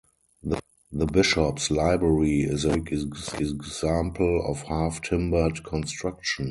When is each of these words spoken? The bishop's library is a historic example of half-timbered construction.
The 0.91 1.05
bishop's 1.05 1.69
library 1.69 2.41
is 2.41 2.65
a 2.65 2.75
historic 2.79 3.39
example 3.39 4.43
of 4.47 4.63
half-timbered 4.63 5.63
construction. 5.63 6.39